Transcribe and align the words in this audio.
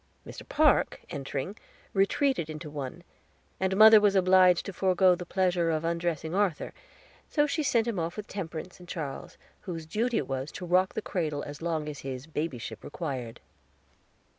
Mr. 0.25 0.49
Park, 0.49 1.01
entering, 1.11 1.55
retreated 1.93 2.49
into 2.49 2.71
one, 2.71 3.03
and 3.59 3.77
mother 3.77 4.01
was 4.01 4.15
obliged 4.15 4.65
to 4.65 4.73
forego 4.73 5.13
the 5.13 5.27
pleasure 5.27 5.69
of 5.69 5.85
undressing 5.85 6.33
Arthur; 6.33 6.73
so 7.29 7.45
she 7.45 7.61
sent 7.61 7.85
him 7.85 7.99
off 7.99 8.17
with 8.17 8.25
Temperance 8.27 8.79
and 8.79 8.89
Charles, 8.89 9.37
whose 9.59 9.85
duty 9.85 10.17
it 10.17 10.27
was 10.27 10.51
to 10.53 10.65
rock 10.65 10.95
the 10.95 11.03
cradle 11.03 11.43
as 11.43 11.61
long 11.61 11.87
as 11.87 11.99
his 11.99 12.25
babyship 12.25 12.83
required. 12.83 13.41